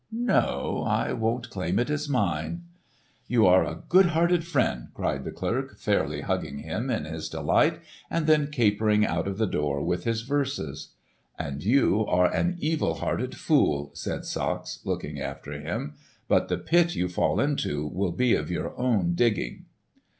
"No, 0.11 0.83
I 0.87 1.13
won't 1.13 1.51
claim 1.51 1.77
it 1.77 1.91
as 1.91 2.09
mine." 2.09 2.63
"You 3.27 3.45
are 3.45 3.63
a 3.63 3.83
good 3.87 4.07
hearted 4.07 4.43
friend!" 4.43 4.87
cried 4.95 5.23
the 5.23 5.31
clerk 5.31 5.77
fairly 5.77 6.21
hugging 6.21 6.57
him 6.57 6.89
in 6.89 7.05
his 7.05 7.29
delight, 7.29 7.81
and 8.09 8.25
then 8.25 8.49
capering 8.49 9.05
out 9.05 9.27
of 9.27 9.37
the 9.37 9.45
door 9.45 9.79
with 9.83 10.05
his 10.05 10.23
verses. 10.23 10.93
"And 11.37 11.63
you 11.63 12.03
are 12.07 12.25
an 12.33 12.55
evil 12.59 12.95
hearted 12.95 13.35
fool!" 13.37 13.91
said 13.93 14.25
Sachs, 14.25 14.79
looking 14.83 15.19
after 15.21 15.51
him. 15.51 15.93
"But 16.27 16.47
the 16.47 16.57
pit 16.57 16.95
you 16.95 17.07
fall 17.07 17.39
into 17.39 17.85
will 17.85 18.11
be 18.11 18.33
of 18.33 18.49
your 18.49 18.75
own 18.79 19.13
digging." 19.13 19.67